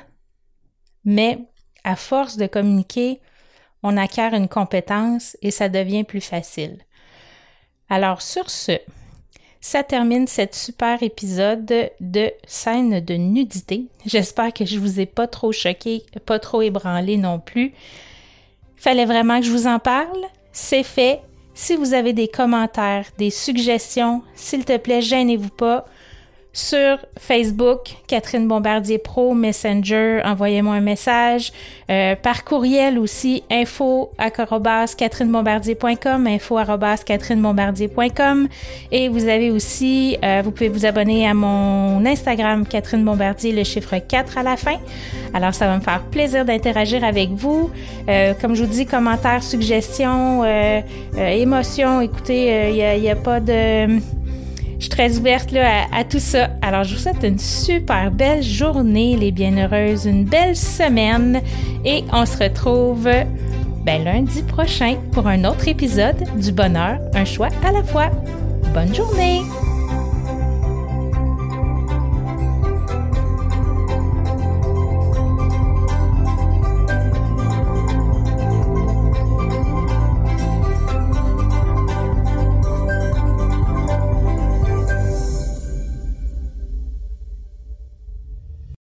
Mais 1.05 1.39
à 1.83 1.95
force 1.95 2.37
de 2.37 2.47
communiquer, 2.47 3.21
on 3.81 3.97
acquiert 3.97 4.33
une 4.33 4.47
compétence 4.47 5.37
et 5.41 5.51
ça 5.51 5.69
devient 5.69 6.03
plus 6.03 6.21
facile. 6.21 6.79
Alors 7.89 8.21
sur 8.21 8.49
ce, 8.49 8.79
ça 9.63 9.81
termine 9.81 10.27
cet 10.27 10.55
super 10.55 11.03
épisode 11.03 11.89
de 12.01 12.31
scène 12.45 12.99
de 12.99 13.13
nudité. 13.13 13.85
J'espère 14.05 14.51
que 14.51 14.65
je 14.65 14.77
vous 14.77 14.99
ai 14.99 15.05
pas 15.05 15.25
trop 15.25 15.53
choqué, 15.53 16.03
pas 16.25 16.37
trop 16.37 16.61
ébranlé 16.61 17.15
non 17.15 17.39
plus. 17.39 17.73
Fallait 18.75 19.05
vraiment 19.05 19.39
que 19.39 19.45
je 19.45 19.51
vous 19.51 19.65
en 19.65 19.79
parle. 19.79 20.19
C'est 20.51 20.83
fait. 20.83 21.21
Si 21.53 21.77
vous 21.77 21.93
avez 21.93 22.11
des 22.11 22.27
commentaires, 22.27 23.05
des 23.17 23.29
suggestions, 23.29 24.21
s'il 24.35 24.65
te 24.65 24.75
plaît, 24.75 25.01
gênez-vous 25.01 25.51
pas 25.51 25.85
sur 26.55 26.99
Facebook, 27.19 27.95
Catherine 28.05 28.47
Bombardier 28.47 28.99
Pro, 28.99 29.33
Messenger, 29.33 30.21
envoyez-moi 30.23 30.75
un 30.75 30.81
message. 30.81 31.51
Euh, 31.89 32.15
par 32.15 32.43
courriel 32.43 32.99
aussi, 32.99 33.41
info 33.49 34.11
catherinebombardier.com, 34.19 36.27
info 36.27 36.59
catherinebombardier.com. 37.05 38.47
Et 38.91 39.09
vous 39.09 39.27
avez 39.27 39.49
aussi, 39.49 40.15
euh, 40.23 40.43
vous 40.45 40.51
pouvez 40.51 40.69
vous 40.69 40.85
abonner 40.85 41.27
à 41.27 41.33
mon 41.33 42.05
Instagram, 42.05 42.67
Catherine 42.67 43.03
Bombardier, 43.03 43.51
le 43.51 43.63
chiffre 43.63 43.97
4 43.97 44.37
à 44.37 44.43
la 44.43 44.55
fin. 44.55 44.77
Alors, 45.33 45.55
ça 45.55 45.65
va 45.65 45.77
me 45.77 45.81
faire 45.81 46.03
plaisir 46.03 46.45
d'interagir 46.45 47.03
avec 47.03 47.31
vous. 47.31 47.71
Euh, 48.07 48.35
comme 48.39 48.53
je 48.53 48.63
vous 48.63 48.69
dis, 48.69 48.85
commentaires, 48.85 49.41
suggestions, 49.41 50.43
émotions, 51.17 51.99
écoutez, 51.99 52.69
il 52.69 53.01
n'y 53.01 53.09
a, 53.09 53.13
a 53.13 53.15
pas 53.15 53.39
de 53.39 53.99
je 54.83 54.89
suis 54.89 54.97
très 54.97 55.17
ouverte 55.17 55.55
à, 55.55 56.03
tout 56.03 56.19
ça. 56.19 56.49
Alors, 56.61 56.83
je 56.83 56.95
vous 56.95 56.99
souhaite 56.99 57.23
une 57.23 57.39
super 57.39 58.11
belle 58.11 58.43
journée, 58.43 59.15
les 59.15 59.31
bienheureuses, 59.31 60.05
une 60.05 60.25
belle 60.25 60.57
semaine 60.57 61.41
et 61.85 62.03
on 62.11 62.25
se 62.25 62.37
retrouve 62.37 63.07
ben, 63.85 64.03
lundi 64.03 64.43
prochain 64.43 64.97
pour 65.13 65.27
un 65.27 65.45
autre 65.45 65.69
épisode 65.69 66.21
du 66.35 66.51
bonheur, 66.51 66.99
un 67.13 67.23
choix 67.23 67.47
à 67.65 67.71
la 67.71 67.83
fois. 67.83 68.09
Bonne 68.73 68.93
journée! 68.93 69.43